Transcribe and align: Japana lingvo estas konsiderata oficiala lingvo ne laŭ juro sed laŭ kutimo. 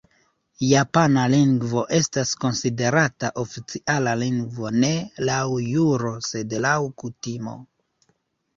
Japana 0.67 1.25
lingvo 1.33 1.83
estas 1.97 2.31
konsiderata 2.45 3.31
oficiala 3.45 4.15
lingvo 4.23 4.73
ne 4.79 4.91
laŭ 5.31 5.39
juro 5.69 6.17
sed 6.33 6.59
laŭ 6.69 6.75
kutimo. 7.05 7.59